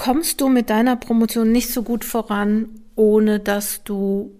[0.00, 4.32] kommst du mit deiner Promotion nicht so gut voran, ohne dass du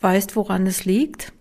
[0.00, 1.32] weißt, woran es liegt,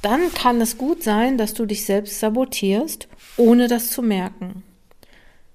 [0.00, 4.62] dann kann es gut sein, dass du dich selbst sabotierst, ohne das zu merken.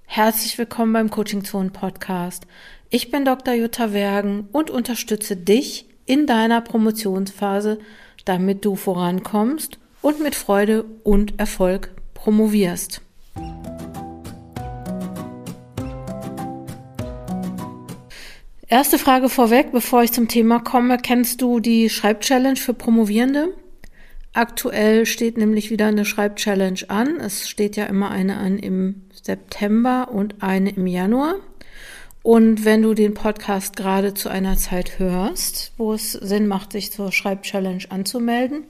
[0.03, 2.45] Herzlich willkommen beim Coaching Zone Podcast.
[2.91, 3.55] Ich bin Dr.
[3.55, 7.79] Jutta Wergen und unterstütze dich in deiner Promotionsphase,
[8.25, 13.01] damit du vorankommst und mit Freude und Erfolg promovierst.
[18.75, 20.97] Erste Frage vorweg, bevor ich zum Thema komme.
[20.97, 23.53] Kennst du die Schreibchallenge für Promovierende?
[24.33, 27.21] Aktuell steht nämlich wieder eine Schreibchallenge an.
[27.21, 31.35] Es steht ja immer eine an im September und eine im Januar.
[32.21, 36.91] Und wenn du den Podcast gerade zu einer Zeit hörst, wo es Sinn macht, sich
[36.91, 38.65] zur Schreibchallenge anzumelden,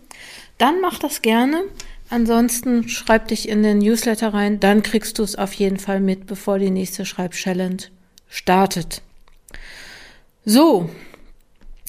[0.59, 1.63] dann mach das gerne.
[2.11, 6.27] Ansonsten schreib dich in den Newsletter rein, dann kriegst du es auf jeden Fall mit,
[6.27, 7.85] bevor die nächste Schreibchallenge
[8.29, 9.01] startet.
[10.47, 10.91] So,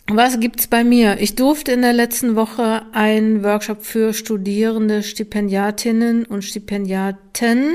[0.06, 1.20] was gibt's bei mir?
[1.20, 7.74] Ich durfte in der letzten Woche einen Workshop für Studierende, Stipendiatinnen und Stipendiaten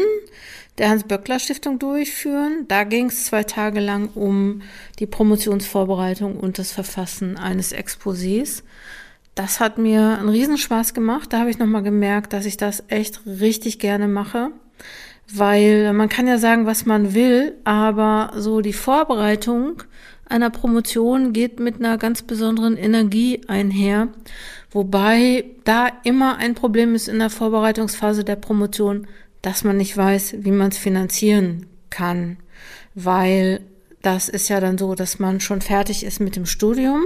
[0.79, 2.65] der Hans-Böckler-Stiftung durchführen.
[2.67, 4.63] Da ging es zwei Tage lang um
[4.97, 8.63] die Promotionsvorbereitung und das Verfassen eines Exposés.
[9.35, 11.31] Das hat mir einen Riesenspaß gemacht.
[11.31, 14.49] Da habe ich nochmal gemerkt, dass ich das echt richtig gerne mache.
[15.31, 19.83] Weil man kann ja sagen, was man will, aber so die Vorbereitung
[20.31, 24.07] einer Promotion geht mit einer ganz besonderen Energie einher,
[24.71, 29.07] wobei da immer ein Problem ist in der Vorbereitungsphase der Promotion,
[29.41, 32.37] dass man nicht weiß, wie man es finanzieren kann,
[32.95, 33.61] weil
[34.01, 37.03] das ist ja dann so, dass man schon fertig ist mit dem Studium.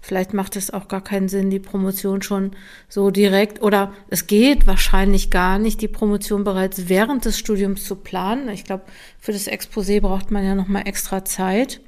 [0.00, 2.52] Vielleicht macht es auch gar keinen Sinn, die Promotion schon
[2.88, 7.96] so direkt oder es geht wahrscheinlich gar nicht, die Promotion bereits während des Studiums zu
[7.96, 8.48] planen.
[8.48, 8.84] Ich glaube,
[9.18, 11.80] für das Exposé braucht man ja noch mal extra Zeit.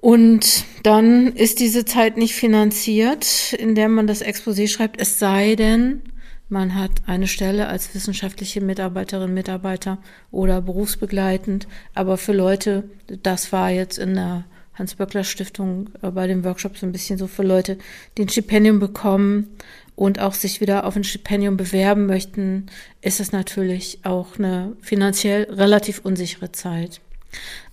[0.00, 5.56] Und dann ist diese Zeit nicht finanziert, in der man das Exposé schreibt, es sei
[5.56, 6.02] denn,
[6.48, 9.98] man hat eine Stelle als wissenschaftliche Mitarbeiterin, Mitarbeiter
[10.30, 11.68] oder berufsbegleitend.
[11.94, 12.84] Aber für Leute,
[13.22, 14.44] das war jetzt in der
[14.74, 17.76] Hans-Böckler-Stiftung äh, bei dem Workshop so ein bisschen so für Leute,
[18.16, 19.48] die ein Stipendium bekommen
[19.96, 22.66] und auch sich wieder auf ein Stipendium bewerben möchten,
[23.02, 27.00] ist es natürlich auch eine finanziell relativ unsichere Zeit.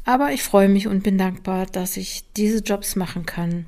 [0.04, 3.66] Aber ich freue mich und bin dankbar, dass ich diese Jobs machen kann.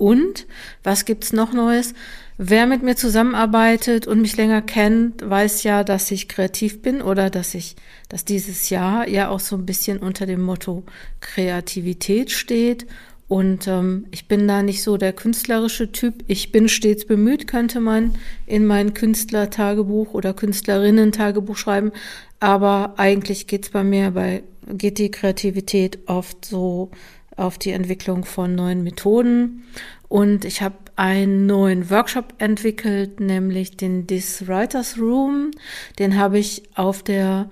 [0.00, 0.46] Und
[0.82, 1.92] was gibt's noch Neues?
[2.38, 7.28] Wer mit mir zusammenarbeitet und mich länger kennt, weiß ja, dass ich kreativ bin oder
[7.28, 7.76] dass ich,
[8.08, 10.84] dass dieses Jahr ja auch so ein bisschen unter dem Motto
[11.20, 12.86] Kreativität steht.
[13.28, 16.24] Und ähm, ich bin da nicht so der künstlerische Typ.
[16.28, 18.14] Ich bin stets bemüht, könnte man
[18.46, 21.92] in mein Künstlertagebuch oder Künstlerinnen-Tagebuch schreiben.
[22.40, 26.90] Aber eigentlich geht's bei mir bei geht die Kreativität oft so
[27.36, 29.64] auf die Entwicklung von neuen Methoden.
[30.08, 35.52] Und ich habe einen neuen Workshop entwickelt, nämlich den This Writers Room.
[35.98, 37.48] Den habe ich auf der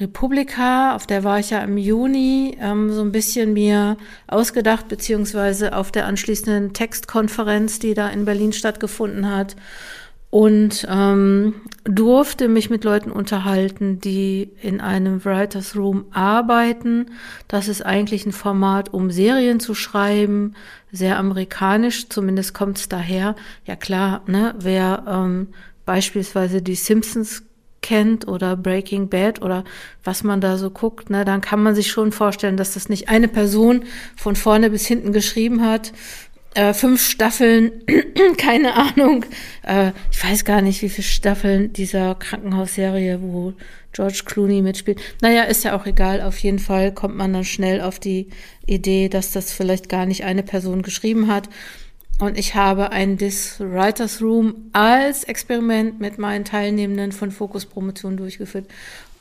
[0.00, 5.76] Republika, auf der war ich ja im Juni, ähm, so ein bisschen mir ausgedacht, beziehungsweise
[5.76, 9.54] auf der anschließenden Textkonferenz, die da in Berlin stattgefunden hat
[10.32, 17.10] und ähm, durfte mich mit Leuten unterhalten, die in einem Writers Room arbeiten.
[17.48, 20.54] Das ist eigentlich ein Format, um Serien zu schreiben,
[20.90, 23.36] sehr amerikanisch, zumindest kommt es daher.
[23.66, 25.48] Ja klar, ne, wer ähm,
[25.84, 27.42] beispielsweise die Simpsons
[27.82, 29.64] kennt oder Breaking Bad oder
[30.02, 33.10] was man da so guckt, ne, dann kann man sich schon vorstellen, dass das nicht
[33.10, 33.84] eine Person
[34.16, 35.92] von vorne bis hinten geschrieben hat,
[36.54, 37.72] äh, fünf Staffeln,
[38.36, 39.24] keine Ahnung.
[39.62, 43.54] Äh, ich weiß gar nicht, wie viele Staffeln dieser Krankenhausserie, wo
[43.92, 45.00] George Clooney mitspielt.
[45.20, 46.22] Naja, ist ja auch egal.
[46.22, 48.28] Auf jeden Fall kommt man dann schnell auf die
[48.66, 51.48] Idee, dass das vielleicht gar nicht eine Person geschrieben hat.
[52.18, 58.16] Und ich habe ein This Writers Room als Experiment mit meinen Teilnehmenden von Fokus Promotion
[58.16, 58.66] durchgeführt.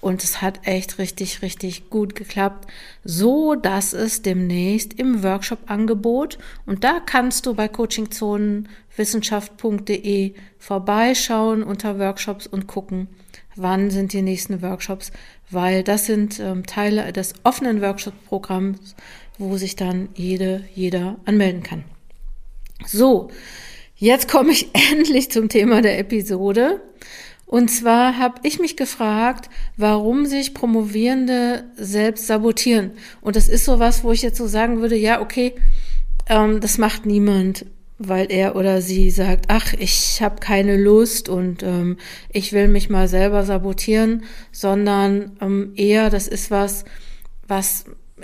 [0.01, 2.67] Und es hat echt richtig, richtig gut geklappt,
[3.03, 12.47] so dass es demnächst im Workshop-Angebot und da kannst du bei coachingzonenwissenschaft.de vorbeischauen unter Workshops
[12.47, 13.09] und gucken,
[13.55, 15.11] wann sind die nächsten Workshops,
[15.51, 18.95] weil das sind ähm, Teile des offenen Workshop-Programms,
[19.37, 21.83] wo sich dann jede, jeder anmelden kann.
[22.85, 23.29] So,
[23.95, 26.81] jetzt komme ich endlich zum Thema der Episode.
[27.51, 32.91] Und zwar habe ich mich gefragt, warum sich Promovierende selbst sabotieren.
[33.19, 35.55] Und das ist so was, wo ich jetzt so sagen würde, ja, okay,
[36.29, 37.65] ähm, das macht niemand,
[37.97, 41.97] weil er oder sie sagt, ach, ich habe keine Lust und ähm,
[42.31, 46.85] ich will mich mal selber sabotieren, sondern ähm, eher, das ist was,
[47.49, 47.83] was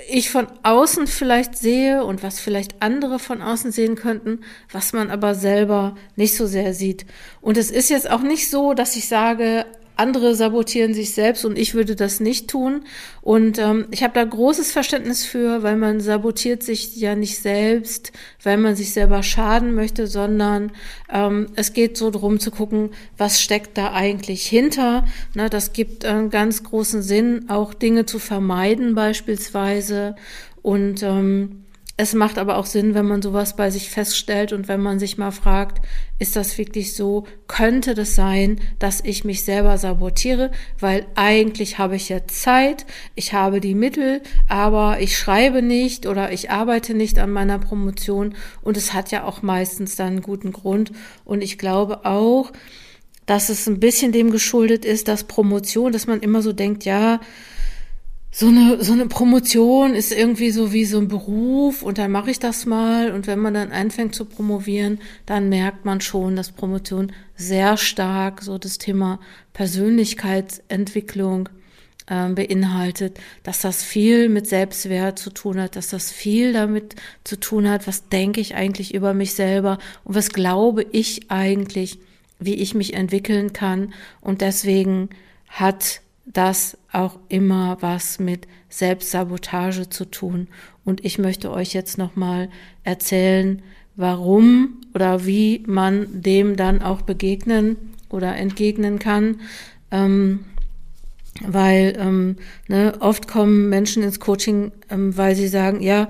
[0.10, 4.42] ich von außen vielleicht sehe und was vielleicht andere von außen sehen könnten,
[4.72, 7.06] was man aber selber nicht so sehr sieht.
[7.42, 9.66] Und es ist jetzt auch nicht so, dass ich sage,
[9.98, 12.84] andere sabotieren sich selbst und ich würde das nicht tun.
[13.22, 18.12] Und ähm, ich habe da großes Verständnis für, weil man sabotiert sich ja nicht selbst,
[18.44, 20.72] weil man sich selber schaden möchte, sondern
[21.12, 25.06] ähm, es geht so darum zu gucken, was steckt da eigentlich hinter.
[25.34, 30.16] Na, das gibt einen ganz großen Sinn, auch Dinge zu vermeiden beispielsweise.
[30.62, 31.64] Und ähm,
[32.00, 35.18] es macht aber auch Sinn, wenn man sowas bei sich feststellt und wenn man sich
[35.18, 35.84] mal fragt,
[36.20, 37.26] ist das wirklich so?
[37.48, 40.52] Könnte das sein, dass ich mich selber sabotiere?
[40.80, 42.86] Weil eigentlich habe ich ja Zeit,
[43.16, 48.36] ich habe die Mittel, aber ich schreibe nicht oder ich arbeite nicht an meiner Promotion
[48.62, 50.92] und es hat ja auch meistens dann einen guten Grund.
[51.26, 52.52] Und ich glaube auch,
[53.26, 57.20] dass es ein bisschen dem geschuldet ist, dass Promotion, dass man immer so denkt, ja,
[58.40, 62.30] so eine, so eine Promotion ist irgendwie so wie so ein Beruf und dann mache
[62.30, 63.12] ich das mal.
[63.12, 68.44] Und wenn man dann anfängt zu promovieren, dann merkt man schon, dass Promotion sehr stark
[68.44, 69.20] so das Thema
[69.54, 71.50] Persönlichkeitsentwicklung
[72.06, 76.94] äh, beinhaltet, dass das viel mit Selbstwert zu tun hat, dass das viel damit
[77.24, 81.98] zu tun hat, was denke ich eigentlich über mich selber und was glaube ich eigentlich,
[82.38, 83.96] wie ich mich entwickeln kann.
[84.22, 85.10] Und deswegen
[85.48, 90.48] hat das auch immer was mit Selbstsabotage zu tun.
[90.84, 92.50] Und ich möchte euch jetzt nochmal
[92.84, 93.62] erzählen,
[93.96, 97.78] warum oder wie man dem dann auch begegnen
[98.10, 99.42] oder entgegnen kann.
[99.92, 100.46] Ähm,
[101.46, 106.10] weil ähm, ne, oft kommen Menschen ins Coaching, ähm, weil sie sagen, ja,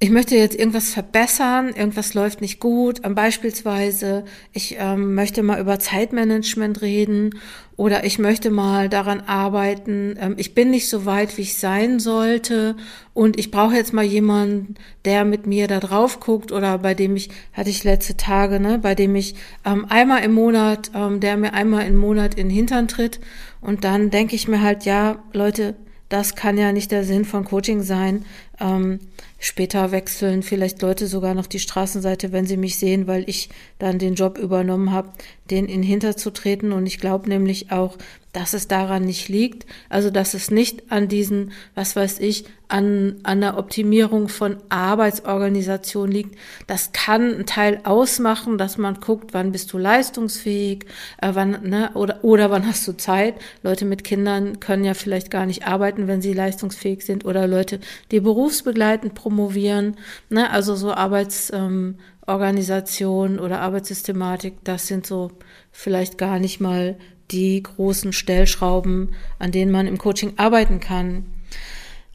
[0.00, 3.00] ich möchte jetzt irgendwas verbessern, irgendwas läuft nicht gut.
[3.04, 7.34] Ähm, beispielsweise, ich ähm, möchte mal über Zeitmanagement reden
[7.76, 10.14] oder ich möchte mal daran arbeiten.
[10.20, 12.76] Ähm, ich bin nicht so weit, wie ich sein sollte
[13.12, 17.16] und ich brauche jetzt mal jemanden, der mit mir da drauf guckt oder bei dem
[17.16, 19.34] ich, hatte ich letzte Tage, ne, bei dem ich
[19.64, 23.18] ähm, einmal im Monat, ähm, der mir einmal im Monat in den Hintern tritt
[23.60, 25.74] und dann denke ich mir halt, ja, Leute,
[26.08, 28.24] das kann ja nicht der Sinn von Coaching sein.
[28.60, 29.00] Ähm,
[29.38, 33.98] später wechseln vielleicht Leute sogar noch die Straßenseite, wenn sie mich sehen, weil ich dann
[33.98, 35.10] den Job übernommen habe,
[35.50, 36.72] den in hinterzutreten.
[36.72, 37.96] Und ich glaube nämlich auch,
[38.38, 39.66] dass es daran nicht liegt.
[39.88, 46.08] Also, dass es nicht an diesen, was weiß ich, an, an der Optimierung von Arbeitsorganisation
[46.08, 46.38] liegt.
[46.68, 50.84] Das kann ein Teil ausmachen, dass man guckt, wann bist du leistungsfähig,
[51.20, 53.34] äh, wann, ne, oder, oder wann hast du Zeit.
[53.64, 57.80] Leute mit Kindern können ja vielleicht gar nicht arbeiten, wenn sie leistungsfähig sind, oder Leute,
[58.12, 59.96] die berufsbegleitend promovieren,
[60.28, 65.32] ne, also so Arbeitsorganisation ähm, oder Arbeitssystematik, das sind so
[65.72, 66.96] vielleicht gar nicht mal
[67.30, 71.26] die großen Stellschrauben, an denen man im Coaching arbeiten kann.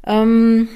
[0.06, 0.68] Ähm,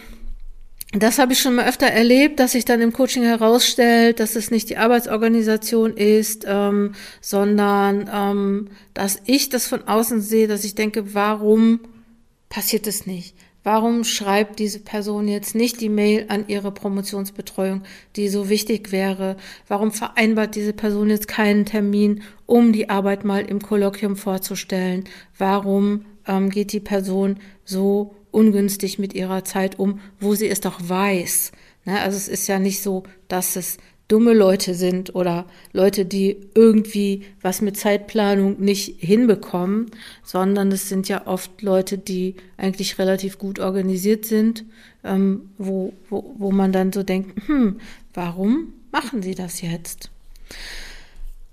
[0.93, 4.51] das habe ich schon mal öfter erlebt, dass sich dann im Coaching herausstellt, dass es
[4.51, 10.75] nicht die Arbeitsorganisation ist, ähm, sondern ähm, dass ich das von außen sehe, dass ich
[10.75, 11.81] denke, warum
[12.47, 13.35] passiert es nicht?
[13.63, 17.83] Warum schreibt diese Person jetzt nicht die Mail an ihre Promotionsbetreuung,
[18.15, 19.35] die so wichtig wäre?
[19.67, 25.03] Warum vereinbart diese Person jetzt keinen Termin, um die Arbeit mal im Kolloquium vorzustellen?
[25.37, 30.79] Warum ähm, geht die Person so ungünstig mit ihrer Zeit um, wo sie es doch
[30.81, 31.51] weiß?
[31.85, 31.99] Ne?
[31.99, 33.77] Also es ist ja nicht so, dass es
[34.07, 39.91] dumme Leute sind oder Leute, die irgendwie was mit Zeitplanung nicht hinbekommen,
[40.23, 44.63] sondern es sind ja oft Leute, die eigentlich relativ gut organisiert sind,
[45.03, 47.79] ähm, wo, wo, wo man dann so denkt, hm,
[48.13, 50.09] warum machen sie das jetzt?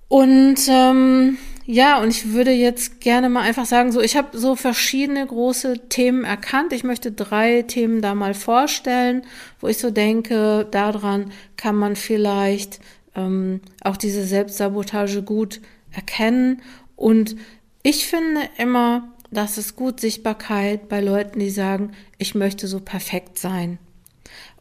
[0.07, 4.55] Und ähm, ja, und ich würde jetzt gerne mal einfach sagen, so ich habe so
[4.55, 6.73] verschiedene große Themen erkannt.
[6.73, 9.23] Ich möchte drei Themen da mal vorstellen,
[9.59, 12.79] wo ich so denke, daran kann man vielleicht
[13.15, 15.59] ähm, auch diese Selbstsabotage gut
[15.91, 16.61] erkennen.
[16.95, 17.35] Und
[17.81, 23.39] ich finde immer, dass es gut Sichtbarkeit bei Leuten, die sagen, ich möchte so perfekt
[23.39, 23.79] sein.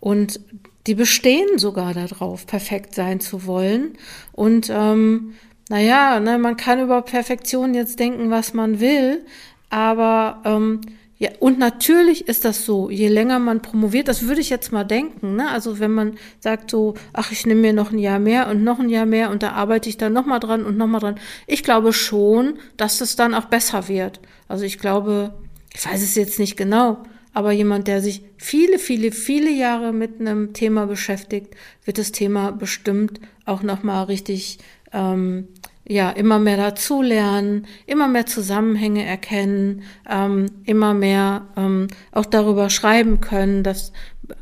[0.00, 0.40] Und
[0.86, 3.96] die bestehen sogar darauf, perfekt sein zu wollen.
[4.32, 5.34] Und ähm,
[5.68, 9.24] naja, ne, man kann über Perfektion jetzt denken, was man will,
[9.70, 10.80] aber ähm,
[11.16, 14.84] ja, und natürlich ist das so, je länger man promoviert, das würde ich jetzt mal
[14.84, 15.48] denken, ne?
[15.48, 18.80] Also wenn man sagt so, ach, ich nehme mir noch ein Jahr mehr und noch
[18.80, 21.20] ein Jahr mehr und da arbeite ich dann nochmal dran und nochmal dran.
[21.46, 24.20] Ich glaube schon, dass das dann auch besser wird.
[24.48, 25.34] Also ich glaube,
[25.72, 26.98] ich weiß es jetzt nicht genau,
[27.34, 32.52] aber jemand, der sich viele, viele, viele Jahre mit einem Thema beschäftigt, wird das Thema
[32.52, 34.58] bestimmt auch nochmal richtig
[34.92, 35.48] ähm,
[35.86, 43.20] ja, immer mehr dazulernen, immer mehr Zusammenhänge erkennen, ähm, immer mehr ähm, auch darüber schreiben
[43.20, 43.92] können, das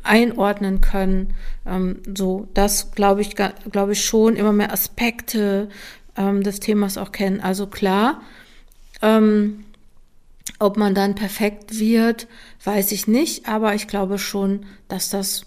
[0.03, 1.33] einordnen können.
[1.65, 5.67] Ähm, so, das glaube ich, glaube ich schon, immer mehr Aspekte
[6.15, 7.41] ähm, des Themas auch kennen.
[7.41, 8.21] Also klar,
[9.01, 9.65] ähm,
[10.59, 12.27] ob man dann perfekt wird,
[12.63, 15.45] weiß ich nicht, aber ich glaube schon, dass das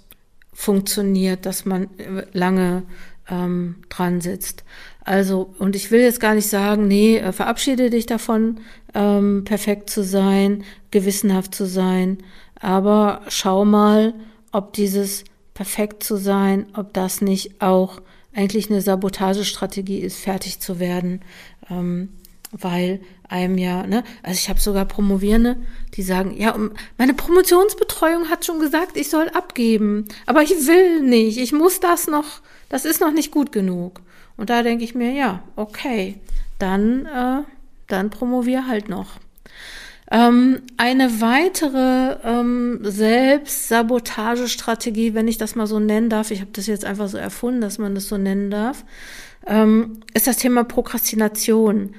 [0.53, 1.89] funktioniert, dass man
[2.33, 2.85] lange
[3.29, 4.65] ähm, dran sitzt.
[5.05, 8.61] Also, und ich will jetzt gar nicht sagen, nee, äh, verabschiede dich davon,
[8.95, 12.19] ähm, perfekt zu sein, gewissenhaft zu sein,
[12.59, 14.15] aber schau mal,
[14.53, 15.25] ob dieses
[15.55, 18.01] perfekt zu sein, ob das nicht auch
[18.35, 21.21] eigentlich eine Sabotagestrategie ist, fertig zu werden,
[21.71, 22.11] ähm,
[22.53, 25.57] weil einem ja, ne, also ich habe sogar Promovierende,
[25.95, 26.57] die sagen, ja,
[26.99, 32.07] meine Promotionsbetreuung hat schon gesagt, ich soll abgeben, aber ich will nicht, ich muss das
[32.07, 34.01] noch, das ist noch nicht gut genug.
[34.37, 36.21] Und da denke ich mir, ja, okay,
[36.59, 37.43] dann, äh,
[37.89, 39.19] dann promovier halt noch.
[40.11, 46.69] Ähm, eine weitere ähm, Selbstsabotagestrategie, wenn ich das mal so nennen darf, ich habe das
[46.69, 48.85] jetzt einfach so erfunden, dass man das so nennen darf,
[49.47, 51.97] ähm, ist das Thema Prokrastination.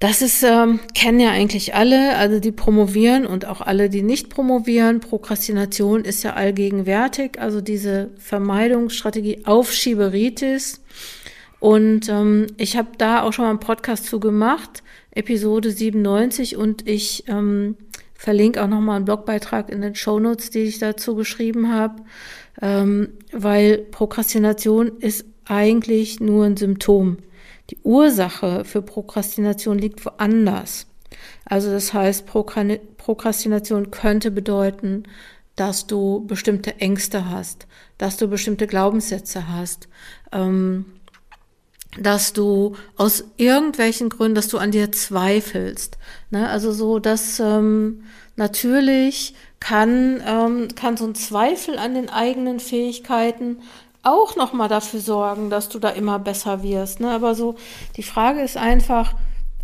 [0.00, 4.28] Das ist, ähm, kennen ja eigentlich alle, also die promovieren und auch alle, die nicht
[4.28, 5.00] promovieren.
[5.00, 10.82] Prokrastination ist ja allgegenwärtig, also diese Vermeidungsstrategie Aufschieberitis
[11.64, 14.82] und ähm, ich habe da auch schon mal einen Podcast zu gemacht,
[15.12, 17.76] Episode 97, und ich ähm,
[18.12, 22.02] verlinke auch nochmal einen Blogbeitrag in den Show Notes, die ich dazu geschrieben habe,
[22.60, 27.16] ähm, weil Prokrastination ist eigentlich nur ein Symptom.
[27.70, 30.86] Die Ursache für Prokrastination liegt woanders.
[31.44, 35.04] Also das heißt, Prokrastination könnte bedeuten,
[35.56, 37.66] dass du bestimmte Ängste hast,
[37.98, 39.88] dass du bestimmte Glaubenssätze hast,
[40.32, 40.86] ähm,
[41.98, 45.96] dass du aus irgendwelchen Gründen, dass du an dir zweifelst.
[46.30, 46.48] Ne?
[46.48, 48.02] Also so, dass ähm,
[48.34, 53.58] natürlich kann, ähm, kann so ein Zweifel an den eigenen Fähigkeiten
[54.04, 57.00] auch nochmal dafür sorgen, dass du da immer besser wirst.
[57.00, 57.10] Ne?
[57.10, 57.56] Aber so,
[57.96, 59.14] die Frage ist einfach,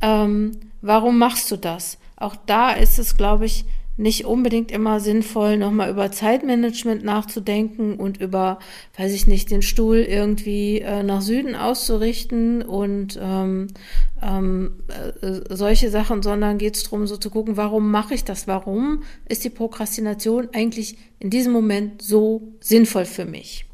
[0.02, 1.98] ähm, warum machst du das?
[2.16, 3.64] Auch da ist es, glaube ich,
[4.00, 8.58] nicht unbedingt immer sinnvoll, nochmal über Zeitmanagement nachzudenken und über,
[8.96, 13.68] weiß ich nicht, den Stuhl irgendwie äh, nach Süden auszurichten und ähm,
[14.22, 18.48] ähm, äh, solche Sachen, sondern geht es darum, so zu gucken, warum mache ich das?
[18.48, 23.69] Warum ist die Prokrastination eigentlich in diesem Moment so sinnvoll für mich?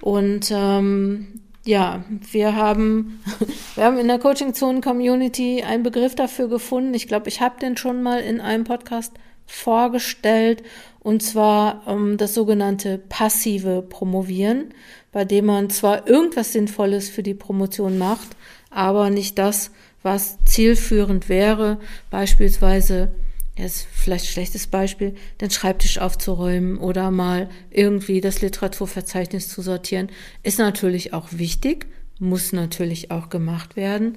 [0.00, 3.20] Und ähm, ja, wir haben,
[3.74, 6.94] wir haben in der Coaching-Zonen-Community einen Begriff dafür gefunden.
[6.94, 9.12] Ich glaube, ich habe den schon mal in einem Podcast
[9.46, 10.62] vorgestellt,
[11.00, 14.74] und zwar ähm, das sogenannte passive Promovieren,
[15.12, 18.28] bei dem man zwar irgendwas Sinnvolles für die Promotion macht,
[18.70, 19.70] aber nicht das,
[20.02, 21.78] was zielführend wäre,
[22.10, 23.10] beispielsweise
[23.60, 30.10] jetzt vielleicht schlechtes Beispiel, den Schreibtisch aufzuräumen oder mal irgendwie das Literaturverzeichnis zu sortieren,
[30.42, 31.86] ist natürlich auch wichtig,
[32.18, 34.16] muss natürlich auch gemacht werden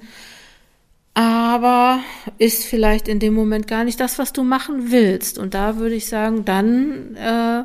[1.14, 2.00] aber
[2.38, 5.38] ist vielleicht in dem Moment gar nicht das, was du machen willst.
[5.38, 7.62] Und da würde ich sagen, dann äh,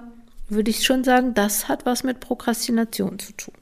[0.50, 3.56] würde ich schon sagen, das hat was mit Prokrastination zu tun.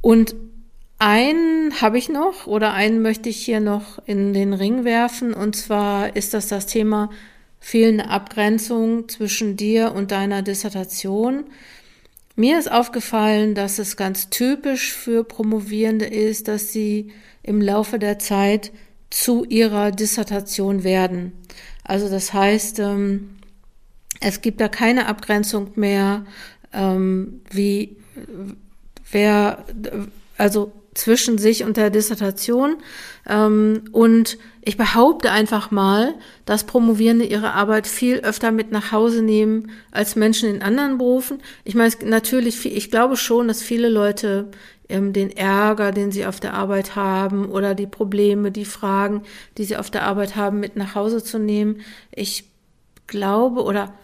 [0.00, 0.34] Und
[1.00, 5.32] einen habe ich noch oder einen möchte ich hier noch in den Ring werfen.
[5.32, 7.10] Und zwar ist das das Thema
[7.58, 11.44] fehlende Abgrenzung zwischen dir und deiner Dissertation.
[12.36, 18.18] Mir ist aufgefallen, dass es ganz typisch für Promovierende ist, dass sie im Laufe der
[18.18, 18.70] Zeit
[19.08, 21.32] zu ihrer Dissertation werden.
[21.82, 23.38] Also das heißt, ähm,
[24.20, 26.26] es gibt da keine Abgrenzung mehr,
[26.74, 27.96] ähm, wie
[29.10, 29.64] wer,
[30.36, 32.76] also zwischen sich und der Dissertation.
[33.28, 39.22] Ähm, und ich behaupte einfach mal, dass Promovierende ihre Arbeit viel öfter mit nach Hause
[39.22, 41.38] nehmen als Menschen in anderen Berufen.
[41.64, 44.50] Ich meine, natürlich, ich glaube schon, dass viele Leute
[44.88, 49.22] ähm, den Ärger, den sie auf der Arbeit haben oder die Probleme, die Fragen,
[49.56, 51.80] die sie auf der Arbeit haben, mit nach Hause zu nehmen.
[52.14, 52.44] Ich
[53.06, 53.94] glaube oder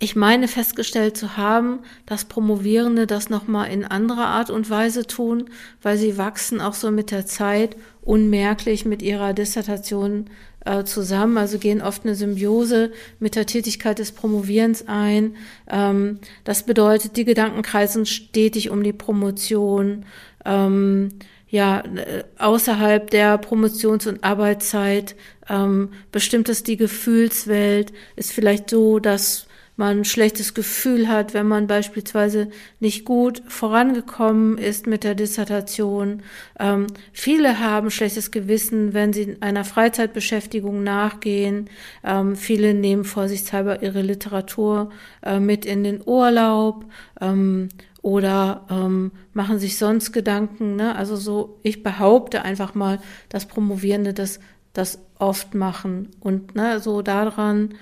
[0.00, 5.50] ich meine festgestellt zu haben, dass Promovierende das nochmal in anderer Art und Weise tun,
[5.82, 10.26] weil sie wachsen auch so mit der Zeit unmerklich mit ihrer Dissertation
[10.64, 15.36] äh, zusammen, also gehen oft eine Symbiose mit der Tätigkeit des Promovierens ein.
[15.68, 20.06] Ähm, das bedeutet, die Gedanken kreisen stetig um die Promotion.
[20.44, 21.10] Ähm,
[21.48, 25.14] ja, äh, außerhalb der Promotions- und Arbeitszeit
[25.48, 31.48] ähm, bestimmt es die Gefühlswelt, ist vielleicht so, dass man ein schlechtes Gefühl hat, wenn
[31.48, 32.48] man beispielsweise
[32.80, 36.22] nicht gut vorangekommen ist mit der Dissertation.
[36.58, 41.68] Ähm, viele haben schlechtes Gewissen, wenn sie einer Freizeitbeschäftigung nachgehen.
[42.04, 44.90] Ähm, viele nehmen vorsichtshalber ihre Literatur
[45.22, 46.84] äh, mit in den Urlaub
[47.20, 47.68] ähm,
[48.02, 50.76] oder ähm, machen sich sonst Gedanken.
[50.76, 50.94] Ne?
[50.94, 54.38] Also so, ich behaupte einfach mal, dass Promovierende das,
[54.72, 57.74] das oft machen und ne, so daran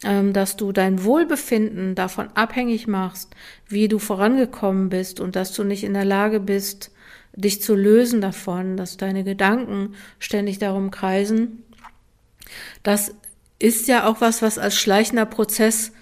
[0.00, 3.34] dass du dein Wohlbefinden davon abhängig machst,
[3.66, 6.92] wie du vorangekommen bist und dass du nicht in der Lage bist,
[7.34, 11.64] dich zu lösen davon, dass deine Gedanken ständig darum kreisen.
[12.82, 13.14] Das
[13.58, 15.92] ist ja auch was, was als schleichender Prozess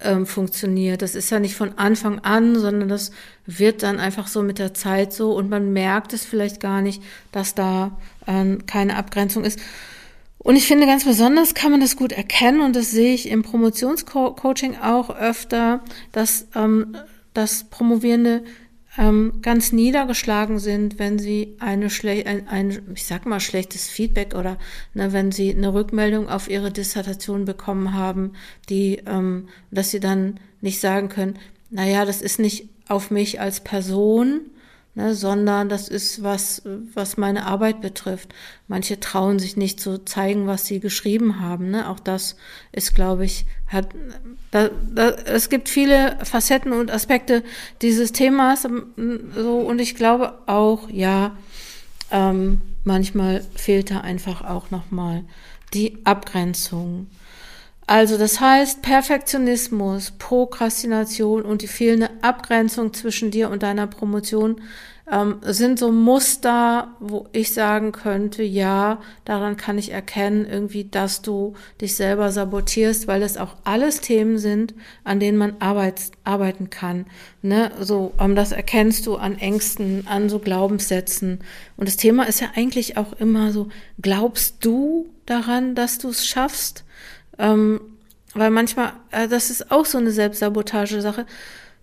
[0.00, 1.02] ähm, funktioniert.
[1.02, 3.10] Das ist ja nicht von Anfang an, sondern das
[3.46, 7.02] wird dann einfach so mit der Zeit so und man merkt es vielleicht gar nicht,
[7.32, 9.58] dass da ähm, keine Abgrenzung ist.
[10.38, 13.42] Und ich finde, ganz besonders kann man das gut erkennen und das sehe ich im
[13.42, 16.96] Promotionscoaching auch öfter, dass, ähm,
[17.34, 18.44] dass Promovierende
[18.96, 24.34] ähm, ganz niedergeschlagen sind, wenn sie eine schle ein, ein, ich sag mal, schlechtes Feedback
[24.34, 24.58] oder
[24.94, 28.32] ne, wenn sie eine Rückmeldung auf ihre Dissertation bekommen haben,
[28.68, 31.38] die, ähm, dass sie dann nicht sagen können,
[31.70, 34.40] naja, das ist nicht auf mich als Person,
[34.98, 36.62] ne, sondern das ist was,
[36.92, 38.34] was meine Arbeit betrifft.
[38.66, 41.70] Manche trauen sich nicht zu zeigen, was sie geschrieben haben.
[41.70, 41.88] Ne?
[41.88, 42.34] Auch das
[42.72, 43.88] ist, glaube ich, hat,
[44.50, 47.44] da, da, es gibt viele Facetten und Aspekte
[47.80, 48.66] dieses Themas,
[49.36, 51.36] so und ich glaube auch, ja,
[52.10, 55.22] ähm, manchmal fehlt da einfach auch nochmal
[55.74, 57.06] die Abgrenzung.
[57.88, 64.60] Also das heißt, Perfektionismus, Prokrastination und die fehlende Abgrenzung zwischen dir und deiner Promotion
[65.10, 71.22] ähm, sind so Muster, wo ich sagen könnte, ja, daran kann ich erkennen, irgendwie, dass
[71.22, 76.68] du dich selber sabotierst, weil das auch alles Themen sind, an denen man arbeit, arbeiten
[76.68, 77.06] kann.
[77.40, 77.72] Ne?
[77.80, 81.38] So, ähm, das erkennst du an Ängsten, an so Glaubenssätzen.
[81.78, 83.68] Und das Thema ist ja eigentlich auch immer so,
[84.02, 86.84] glaubst du daran, dass du es schaffst?
[87.38, 87.80] Ähm,
[88.34, 91.26] weil manchmal, äh, das ist auch so eine Selbstsabotage-Sache,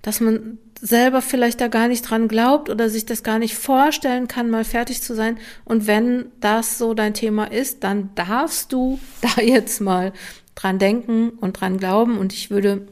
[0.01, 4.27] dass man selber vielleicht da gar nicht dran glaubt oder sich das gar nicht vorstellen
[4.27, 5.37] kann, mal fertig zu sein.
[5.63, 10.13] Und wenn das so dein Thema ist, dann darfst du da jetzt mal
[10.53, 12.17] dran denken und dran glauben.
[12.17, 12.87] Und ich würde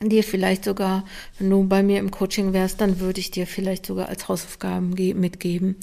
[0.00, 1.04] dir vielleicht sogar,
[1.38, 4.90] wenn du bei mir im Coaching wärst, dann würde ich dir vielleicht sogar als Hausaufgaben
[4.90, 5.76] mitgeben,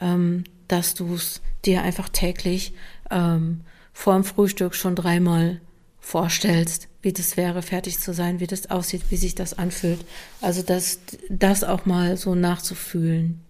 [0.00, 2.72] ähm, dass du es dir einfach täglich
[3.10, 3.60] ähm,
[3.98, 5.60] vor dem Frühstück schon dreimal
[5.98, 9.98] vorstellst, wie das wäre, fertig zu sein, wie das aussieht, wie sich das anfühlt.
[10.40, 13.40] Also das, das auch mal so nachzufühlen.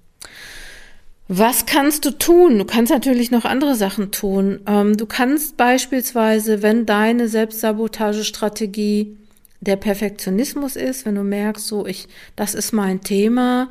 [1.28, 2.56] Was kannst du tun?
[2.58, 4.61] Du kannst natürlich noch andere Sachen tun.
[4.66, 9.18] Ähm, du kannst beispielsweise, wenn deine Selbstsabotagestrategie
[9.61, 13.68] der Perfektionismus ist, wenn du merkst, so ich, das ist mein Thema,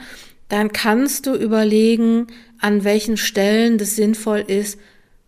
[0.48, 2.28] dann kannst du überlegen,
[2.60, 4.78] an welchen Stellen das sinnvoll ist,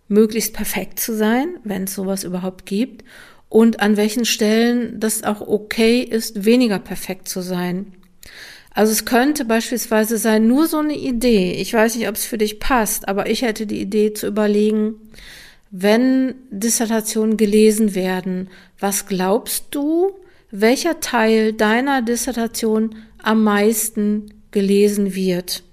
[0.10, 3.06] möglichst perfekt zu sein, wenn es sowas überhaupt gibt,
[3.48, 7.94] und an welchen Stellen das auch okay ist, weniger perfekt zu sein.
[8.72, 12.38] Also es könnte beispielsweise sein, nur so eine Idee, ich weiß nicht, ob es für
[12.38, 14.96] dich passt, aber ich hätte die Idee zu überlegen,
[15.72, 20.12] wenn Dissertationen gelesen werden, was glaubst du,
[20.52, 25.64] welcher Teil deiner Dissertation am meisten gelesen wird?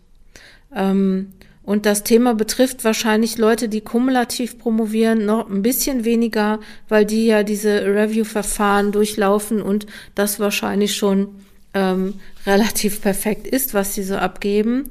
[0.74, 1.32] Ähm,
[1.66, 7.26] und das Thema betrifft wahrscheinlich Leute, die kumulativ promovieren, noch ein bisschen weniger, weil die
[7.26, 11.28] ja diese Review-Verfahren durchlaufen und das wahrscheinlich schon
[11.74, 12.14] ähm,
[12.46, 14.84] relativ perfekt ist, was sie so abgeben.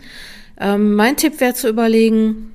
[0.60, 2.54] Ähm, mein Tipp wäre zu überlegen,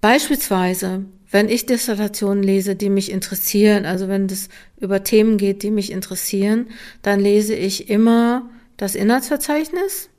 [0.00, 4.48] beispielsweise, wenn ich Dissertationen lese, die mich interessieren, also wenn es
[4.80, 6.66] über Themen geht, die mich interessieren,
[7.02, 10.10] dann lese ich immer das Inhaltsverzeichnis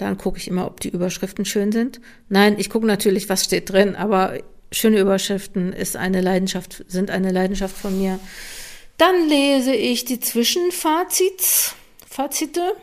[0.00, 2.00] dann gucke ich immer, ob die Überschriften schön sind.
[2.28, 4.38] Nein, ich gucke natürlich, was steht drin, aber
[4.72, 8.18] schöne Überschriften ist eine Leidenschaft, sind eine Leidenschaft von mir.
[8.96, 11.74] Dann lese ich die Zwischenfazits,
[12.06, 12.74] Fazite.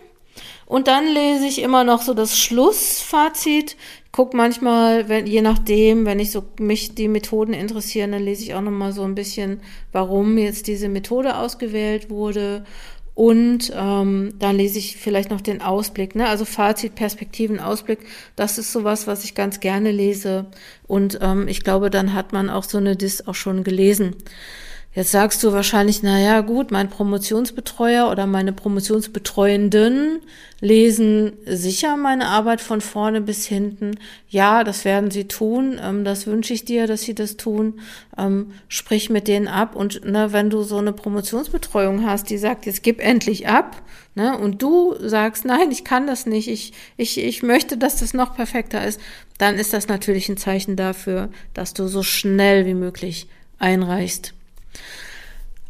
[0.66, 3.78] Und dann lese ich immer noch so das Schlussfazit.
[4.12, 8.54] Guck manchmal, wenn, je nachdem, wenn ich so mich die Methoden interessieren, dann lese ich
[8.54, 12.66] auch noch mal so ein bisschen, warum jetzt diese Methode ausgewählt wurde
[13.18, 16.30] und ähm, dann lese ich vielleicht noch den Ausblick, ne?
[16.30, 17.98] also Fazit, Perspektiven, Ausblick.
[18.36, 20.46] Das ist sowas, was ich ganz gerne lese.
[20.86, 24.18] Und ähm, ich glaube, dann hat man auch so eine Dis auch schon gelesen.
[24.94, 30.22] Jetzt sagst du wahrscheinlich, na ja, gut, mein Promotionsbetreuer oder meine Promotionsbetreuenden
[30.60, 34.00] lesen sicher meine Arbeit von vorne bis hinten.
[34.28, 35.80] Ja, das werden sie tun.
[35.84, 37.80] Ähm, das wünsche ich dir, dass sie das tun.
[38.18, 39.76] Ähm, sprich mit denen ab.
[39.76, 43.84] Und ne, wenn du so eine Promotionsbetreuung hast, die sagt, jetzt gib endlich ab,
[44.16, 48.16] ne, und du sagst, nein, ich kann das nicht, ich, ich, ich möchte, dass das
[48.16, 49.00] noch perfekter ist,
[49.38, 53.28] dann ist das natürlich ein Zeichen dafür, dass du so schnell wie möglich
[53.60, 54.34] einreichst.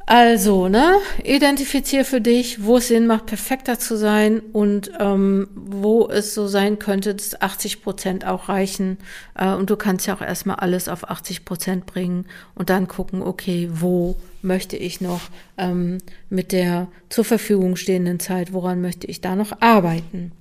[0.10, 6.08] Also, ne, identifizier für dich, wo es Sinn macht, perfekter zu sein und ähm, wo
[6.08, 9.00] es so sein könnte, dass 80 Prozent auch reichen.
[9.36, 13.22] Äh, und du kannst ja auch erstmal alles auf 80 Prozent bringen und dann gucken,
[13.22, 15.24] okay, wo möchte ich noch
[15.58, 15.98] ähm,
[16.30, 20.32] mit der zur Verfügung stehenden Zeit, woran möchte ich da noch arbeiten?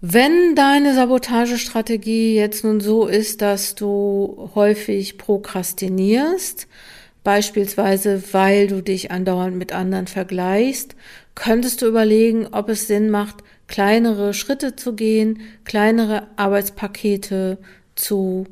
[0.00, 6.68] Wenn deine Sabotagestrategie jetzt nun so ist, dass du häufig prokrastinierst,
[7.24, 10.96] beispielsweise weil du dich andauernd mit anderen vergleichst,
[11.34, 13.36] könntest du überlegen, ob es Sinn macht,
[13.68, 17.58] kleinere Schritte zu gehen, kleinere Arbeitspakete
[17.94, 18.46] zu,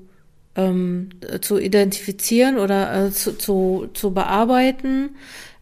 [0.57, 1.11] ähm,
[1.43, 5.11] zu identifizieren oder äh, zu, zu, zu bearbeiten.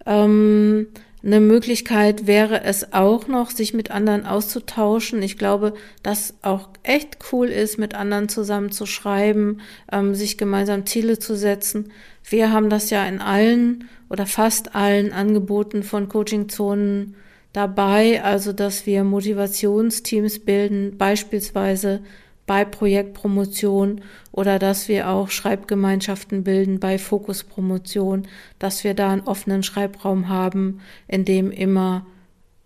[0.06, 0.86] Ähm,
[1.24, 5.22] eine Möglichkeit wäre es auch noch, sich mit anderen auszutauschen.
[5.22, 9.60] Ich glaube, dass auch echt cool ist, mit anderen zusammen zu schreiben,
[9.92, 11.92] ähm, sich gemeinsam Ziele zu setzen.
[12.28, 17.14] Wir haben das ja in allen oder fast allen Angeboten von Coaching-Zonen
[17.52, 22.00] dabei, also dass wir Motivationsteams bilden, beispielsweise
[22.46, 24.00] bei Projektpromotion
[24.32, 28.26] oder dass wir auch Schreibgemeinschaften bilden bei Fokuspromotion,
[28.58, 32.06] dass wir da einen offenen Schreibraum haben, in dem immer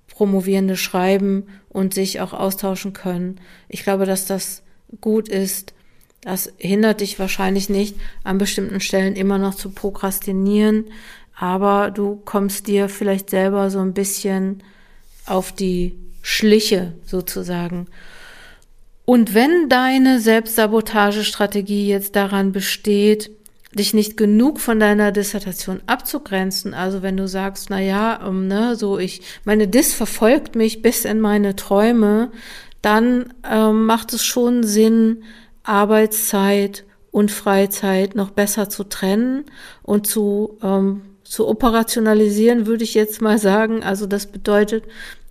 [0.08, 3.38] Promovierende schreiben und sich auch austauschen können.
[3.68, 4.62] Ich glaube, dass das
[5.02, 5.74] gut ist.
[6.22, 10.86] Das hindert dich wahrscheinlich nicht, an bestimmten Stellen immer noch zu prokrastinieren,
[11.38, 14.62] aber du kommst dir vielleicht selber so ein bisschen
[15.26, 17.86] auf die Schliche sozusagen.
[19.06, 23.30] Und wenn deine Selbstsabotagestrategie jetzt daran besteht,
[23.72, 28.74] dich nicht genug von deiner Dissertation abzugrenzen, also wenn du sagst, na ja, ähm, ne,
[28.74, 32.30] so ich, meine Dis verfolgt mich bis in meine Träume,
[32.82, 35.22] dann ähm, macht es schon Sinn,
[35.62, 39.44] Arbeitszeit und Freizeit noch besser zu trennen
[39.82, 43.82] und zu ähm, zu operationalisieren, würde ich jetzt mal sagen.
[43.82, 44.84] Also das bedeutet,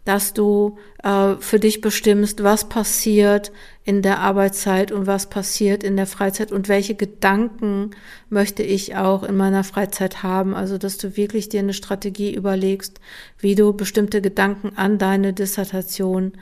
[0.05, 3.51] dass du äh, für dich bestimmst, was passiert
[3.83, 7.91] in der Arbeitszeit und was passiert in der Freizeit und welche Gedanken
[8.29, 10.53] möchte ich auch in meiner Freizeit haben.
[10.53, 12.99] Also, dass du wirklich dir eine Strategie überlegst,
[13.39, 16.33] wie du bestimmte Gedanken an deine Dissertation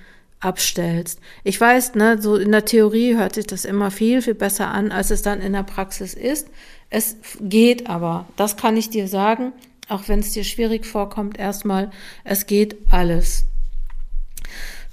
[0.42, 1.20] abstellst.
[1.46, 4.92] Ich weiß, ne, so in der Theorie hört sich das immer viel, viel besser an,
[4.92, 6.50] als es dann in der Praxis ist.
[6.90, 9.54] Es geht aber, das kann ich dir sagen,
[9.90, 11.92] auch wenn es dir schwierig vorkommt, erstmal,
[12.24, 13.46] es geht alles.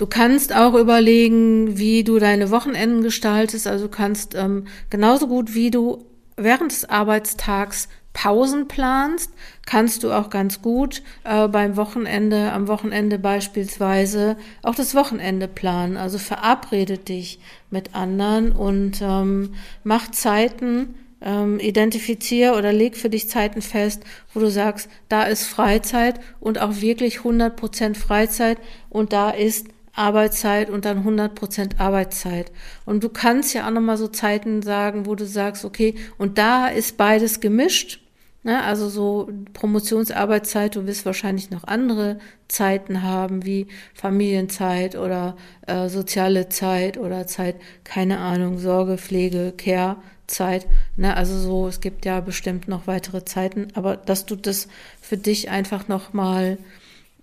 [0.00, 3.66] Du kannst auch überlegen, wie du deine Wochenenden gestaltest.
[3.66, 6.06] Also du kannst ähm, genauso gut wie du
[6.38, 9.30] während des Arbeitstags Pausen planst,
[9.66, 15.98] kannst du auch ganz gut äh, beim Wochenende, am Wochenende beispielsweise auch das Wochenende planen.
[15.98, 19.52] Also verabrede dich mit anderen und ähm,
[19.84, 25.44] mach Zeiten, ähm, identifiziere oder leg für dich Zeiten fest, wo du sagst, da ist
[25.44, 28.56] Freizeit und auch wirklich 100 Prozent Freizeit
[28.88, 32.52] und da ist Arbeitszeit und dann 100 Prozent Arbeitszeit.
[32.84, 36.68] Und du kannst ja auch nochmal so Zeiten sagen, wo du sagst, okay, und da
[36.68, 38.00] ist beides gemischt.
[38.42, 38.62] Ne?
[38.62, 46.48] Also so Promotionsarbeitszeit, du wirst wahrscheinlich noch andere Zeiten haben, wie Familienzeit oder äh, soziale
[46.48, 49.96] Zeit oder Zeit, keine Ahnung, Sorge, Pflege, Care.
[50.30, 54.68] Zeit, ne, also so, es gibt ja bestimmt noch weitere Zeiten, aber dass du das
[55.00, 56.56] für dich einfach nochmal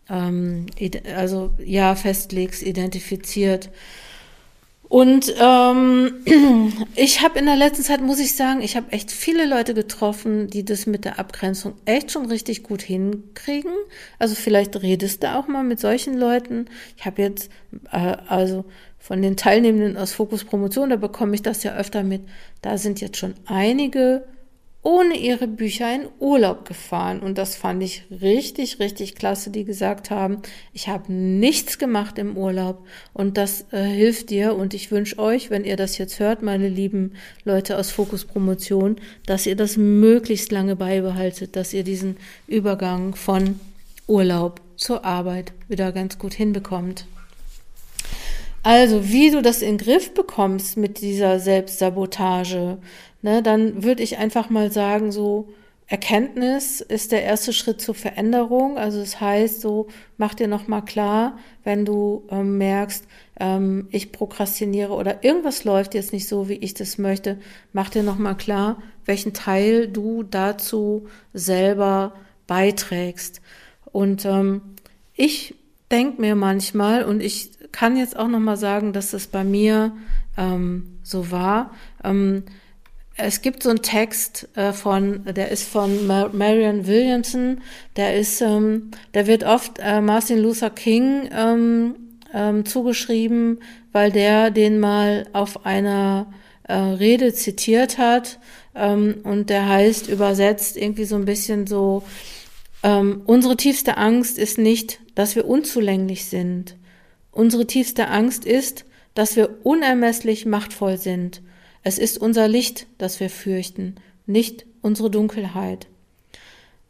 [0.09, 0.67] ähm,
[1.15, 3.69] also ja festlegst, identifiziert.
[4.89, 6.23] Und ähm,
[6.95, 10.47] ich habe in der letzten Zeit, muss ich sagen, ich habe echt viele Leute getroffen,
[10.47, 13.73] die das mit der Abgrenzung echt schon richtig gut hinkriegen.
[14.17, 16.67] Also vielleicht redest du auch mal mit solchen Leuten.
[16.95, 17.49] Ich habe jetzt,
[17.91, 18.63] äh, also
[18.97, 22.21] von den Teilnehmenden aus Fokus Promotion, da bekomme ich das ja öfter mit.
[22.61, 24.23] Da sind jetzt schon einige
[24.87, 27.19] ohne ihre Bücher in Urlaub gefahren.
[27.19, 32.37] Und das fand ich richtig, richtig klasse, die gesagt haben, ich habe nichts gemacht im
[32.37, 34.55] Urlaub und das äh, hilft dir.
[34.55, 38.95] Und ich wünsche euch, wenn ihr das jetzt hört, meine lieben Leute aus Fokus Promotion,
[39.25, 42.15] dass ihr das möglichst lange beibehaltet, dass ihr diesen
[42.47, 43.59] Übergang von
[44.07, 47.07] Urlaub zur Arbeit wieder ganz gut hinbekommt.
[48.63, 52.77] Also, wie du das in den Griff bekommst mit dieser Selbstsabotage,
[53.21, 55.49] ne, dann würde ich einfach mal sagen, so,
[55.89, 58.77] Erkenntnis ist der erste Schritt zur Veränderung.
[58.77, 63.05] Also das heißt, so mach dir nochmal klar, wenn du ähm, merkst,
[63.39, 67.37] ähm, ich prokrastiniere oder irgendwas läuft jetzt nicht so, wie ich das möchte,
[67.71, 72.13] mach dir nochmal klar, welchen Teil du dazu selber
[72.47, 73.41] beiträgst.
[73.85, 74.61] Und ähm,
[75.13, 75.55] ich
[75.89, 79.95] denke mir manchmal, und ich kann jetzt auch nochmal sagen, dass das bei mir
[80.37, 81.71] ähm, so war,
[82.03, 82.43] ähm,
[83.17, 87.61] es gibt so einen Text äh, von, der ist von Mar Marion Williamson,
[87.95, 91.95] der ist, ähm, der wird oft äh, Martin Luther King ähm,
[92.31, 93.59] ähm, zugeschrieben,
[93.91, 96.31] weil der den mal auf einer
[96.63, 98.39] äh, Rede zitiert hat.
[98.75, 102.03] Ähm, und der heißt übersetzt irgendwie so ein bisschen so,
[102.83, 106.75] ähm, unsere tiefste Angst ist nicht, dass wir unzulänglich sind.
[107.31, 111.41] Unsere tiefste Angst ist, dass wir unermesslich machtvoll sind
[111.87, 113.95] es ist unser Licht, das wir fürchten,
[114.25, 115.87] nicht unsere Dunkelheit.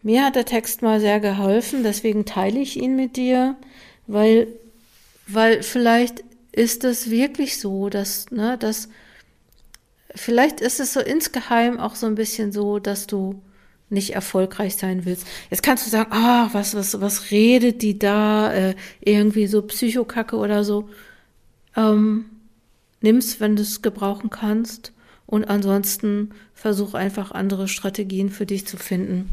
[0.02, 3.56] Mir hat der Text mal sehr geholfen, deswegen teile ich ihn mit dir,
[4.08, 4.48] weil,
[5.28, 8.90] weil vielleicht ist es wirklich so, dass, ne, dass,
[10.16, 13.40] vielleicht ist es so insgeheim auch so ein bisschen so, dass du
[13.90, 15.28] nicht erfolgreich sein willst.
[15.52, 20.38] Jetzt kannst du sagen, ah, was, was, was redet die da, äh, irgendwie so Psychokacke
[20.38, 20.90] oder so.
[21.76, 22.26] Ähm,
[23.02, 24.94] nimm's, wenn du es gebrauchen kannst.
[25.26, 29.30] Und ansonsten versuch einfach andere Strategien für dich zu finden.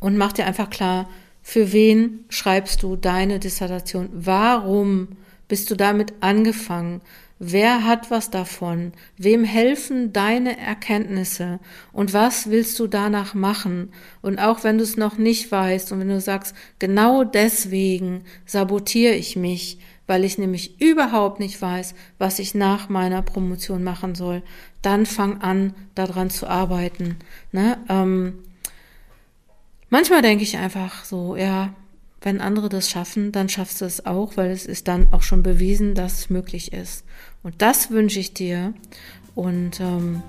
[0.00, 1.08] Und mach dir einfach klar,
[1.42, 4.08] für wen schreibst du deine Dissertation?
[4.12, 5.08] Warum
[5.46, 7.00] bist du damit angefangen?
[7.38, 8.92] Wer hat was davon?
[9.18, 11.60] Wem helfen deine Erkenntnisse?
[11.92, 13.92] Und was willst du danach machen?
[14.22, 19.14] Und auch wenn du es noch nicht weißt und wenn du sagst, genau deswegen sabotiere
[19.14, 24.42] ich mich, weil ich nämlich überhaupt nicht weiß, was ich nach meiner Promotion machen soll,
[24.82, 27.16] dann fang an, daran zu arbeiten.
[27.52, 27.78] Ne?
[27.88, 28.38] Ähm,
[29.90, 31.74] manchmal denke ich einfach so, ja,
[32.20, 35.42] wenn andere das schaffen, dann schaffst du es auch, weil es ist dann auch schon
[35.42, 37.04] bewiesen, dass es möglich ist.
[37.42, 38.74] Und das wünsche ich dir.
[39.34, 40.22] Und ähm,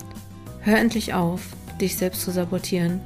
[0.61, 1.41] hör endlich auf,
[1.79, 2.99] dich selbst zu sabotieren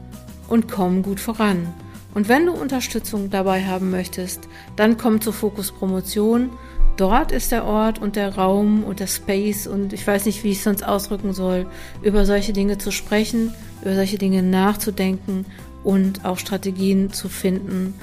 [0.47, 1.73] und komm gut voran.
[2.13, 6.49] Und wenn du Unterstützung dabei haben möchtest, dann komm zur Fokus Promotion.
[6.97, 10.51] Dort ist der Ort und der Raum und der Space und ich weiß nicht, wie
[10.51, 11.65] ich es sonst ausdrücken soll,
[12.01, 15.45] über solche Dinge zu sprechen, über solche Dinge nachzudenken
[15.83, 17.93] und auch Strategien zu finden,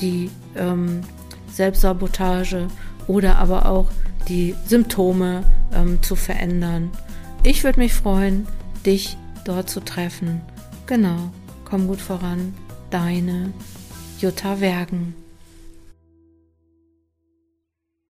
[0.00, 1.00] die ähm,
[1.50, 2.66] Selbstsabotage
[3.06, 3.86] oder aber auch
[4.28, 6.90] die Symptome ähm, zu verändern.
[7.44, 8.46] Ich würde mich freuen,
[8.84, 10.40] dich dort zu treffen.
[10.86, 11.30] Genau,
[11.64, 12.52] komm gut voran
[12.96, 13.52] deine
[14.20, 15.25] Jutta Wergen.